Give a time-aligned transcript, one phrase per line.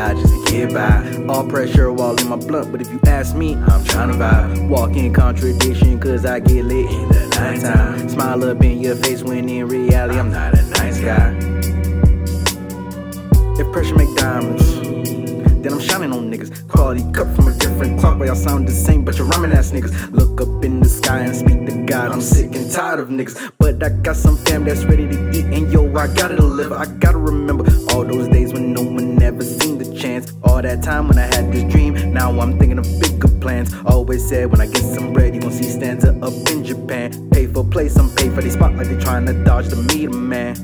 [0.00, 1.26] high.
[1.28, 4.68] All pressure while in my blunt, but if you ask me, I'm trying to vibe.
[4.68, 8.08] Walk in contradiction, cause I get lit in the nighttime.
[8.08, 11.36] Smile up in your face when in reality, I'm not a nice guy.
[13.60, 14.80] If pressure make diamonds,
[15.62, 16.68] then I'm shining on niggas.
[16.68, 19.70] Quality cut from a different clock, but y'all sound the same, but you're rhyming ass
[19.70, 20.10] niggas.
[20.12, 22.12] Look up in the sky and speak to God.
[22.12, 25.44] I'm sick and tired of niggas, but I got some fam that's ready to eat,
[25.44, 26.74] and yo, I gotta deliver.
[26.74, 27.18] I gotta
[30.76, 33.74] that time when I had this dream, now I'm thinking of bigger plans.
[33.86, 37.28] Always said when I get some bread, you gon' see stanza up in Japan.
[37.30, 40.10] Pay for place, I'm paid for they spot like they trying to dodge the meter
[40.10, 40.54] man.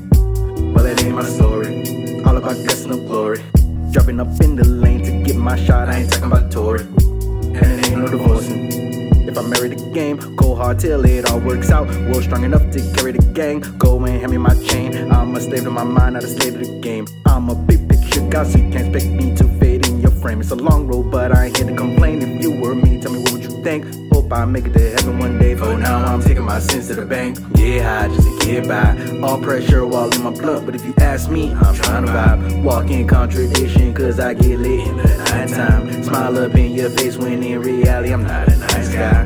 [0.73, 2.23] Well, that ain't my story.
[2.23, 3.43] All about guessing up glory.
[3.91, 5.89] Dropping up in the lane to get my shot.
[5.89, 6.83] I ain't talking about Tory.
[6.83, 9.27] And it ain't no divorcing.
[9.27, 11.87] If I marry the game, cold hard till it all works out.
[11.87, 13.59] Well, strong enough to carry the gang.
[13.77, 15.11] Go and hand me my chain.
[15.11, 17.07] I'm a slave to my mind, not a slave to the game.
[17.25, 19.76] I'm a big picture guy, so you can't expect me to fade
[20.21, 20.41] frame.
[20.41, 22.21] It's a long road, but I ain't here to complain.
[22.21, 23.85] If you were me, tell me what would you think?
[24.13, 25.55] Hope I make it to heaven one day.
[25.55, 27.37] For now, I'm taking my sins to the bank.
[27.55, 28.97] Yeah, high just get by.
[29.21, 32.63] All pressure while in my blunt, but if you ask me, I'm trying to vibe.
[32.63, 36.03] Walk in contradiction, cause I get lit in the nighttime.
[36.03, 39.25] Smile up in your face when in reality, I'm not a nice guy.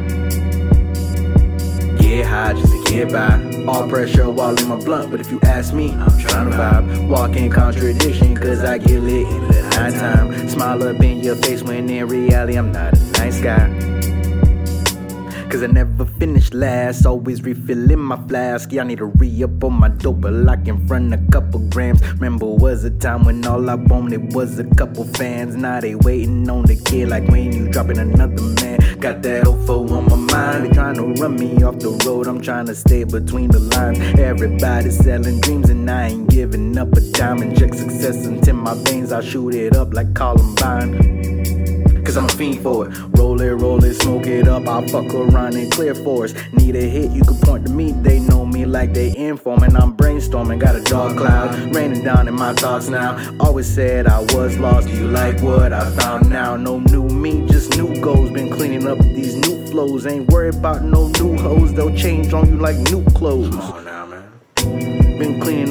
[1.98, 3.66] Get high just to get by.
[3.68, 7.08] All pressure while in my blunt, but if you ask me, I'm trying to vibe.
[7.08, 10.50] Walk in contradiction, cause I get lit in the nighttime.
[10.50, 13.92] Smile up in your face when in reality, I'm not a nice guy.
[15.52, 18.74] Cause I never finish last, always refilling my flask.
[18.74, 22.02] I need to re up on my dope, but lock in front a couple grams.
[22.14, 25.58] Remember, was a time when all I wanted was a couple fans.
[25.58, 28.80] Now they waiting on the kid, like when you dropping another man.
[29.02, 32.28] Got that OFO on my mind, they trying to run me off the road.
[32.28, 34.00] I'm trying to stay between the lines.
[34.18, 37.42] Everybody selling dreams, and I ain't giving up a dime.
[37.42, 41.22] And check success into my veins, I shoot it up like Columbine.
[42.06, 42.98] Cause I'm a fiend for it.
[43.18, 44.68] Roll it, roll it, smoke it up.
[44.68, 46.36] I'll fuck around and clear forest.
[46.52, 47.92] Need a hit, you can point to me.
[47.92, 49.76] They know me like they informing.
[49.76, 53.18] I'm brainstorming, got a dark cloud raining down in my thoughts now.
[53.40, 54.88] Always said I was lost.
[54.88, 56.58] Do you like what I found now?
[56.58, 58.30] No new me, just new goals.
[58.32, 60.06] Been cleaning up these new flows.
[60.06, 61.74] Ain't worried about no new hoes.
[61.74, 63.56] They'll change on you like new clothes.
[63.56, 64.41] Come on now, man.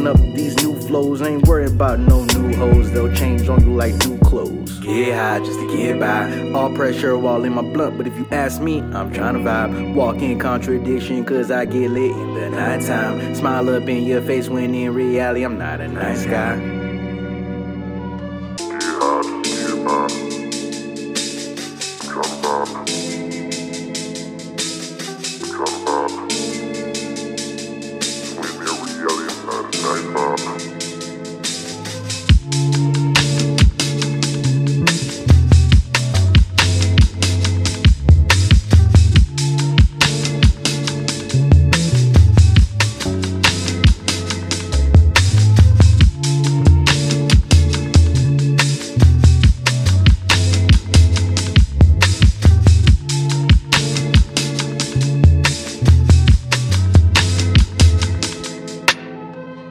[0.07, 1.21] Up these new flows.
[1.21, 2.91] Ain't worried about no new hoes.
[2.91, 4.79] They'll change on you like new clothes.
[4.81, 6.51] Get high just to get by.
[6.53, 7.99] All pressure while in my blunt.
[7.99, 9.95] But if you ask me, I'm trying to vibe.
[9.95, 13.35] Walk in contradiction, cause I get lit in the nighttime.
[13.35, 16.80] Smile up in your face when in reality, I'm not a nice guy.